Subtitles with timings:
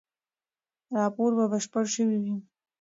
[0.97, 2.35] راپور به بشپړ شوی وي.